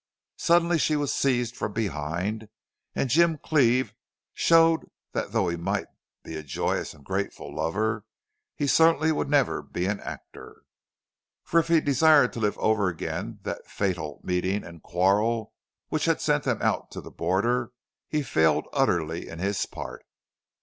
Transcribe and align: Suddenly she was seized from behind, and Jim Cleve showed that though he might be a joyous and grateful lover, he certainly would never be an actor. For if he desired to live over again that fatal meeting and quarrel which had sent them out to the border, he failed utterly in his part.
Suddenly 0.39 0.79
she 0.79 0.95
was 0.95 1.13
seized 1.13 1.55
from 1.55 1.73
behind, 1.73 2.49
and 2.95 3.07
Jim 3.07 3.37
Cleve 3.37 3.93
showed 4.33 4.89
that 5.11 5.31
though 5.31 5.47
he 5.47 5.55
might 5.55 5.85
be 6.23 6.35
a 6.35 6.41
joyous 6.41 6.95
and 6.95 7.05
grateful 7.05 7.53
lover, 7.53 8.03
he 8.55 8.65
certainly 8.65 9.11
would 9.11 9.29
never 9.29 9.61
be 9.61 9.85
an 9.85 9.99
actor. 9.99 10.63
For 11.43 11.59
if 11.59 11.67
he 11.67 11.81
desired 11.81 12.33
to 12.33 12.39
live 12.39 12.57
over 12.57 12.87
again 12.87 13.41
that 13.43 13.67
fatal 13.67 14.19
meeting 14.23 14.63
and 14.63 14.81
quarrel 14.81 15.53
which 15.89 16.05
had 16.05 16.19
sent 16.19 16.45
them 16.45 16.63
out 16.63 16.89
to 16.93 17.01
the 17.01 17.11
border, 17.11 17.69
he 18.07 18.23
failed 18.23 18.65
utterly 18.73 19.29
in 19.29 19.37
his 19.37 19.67
part. 19.67 20.03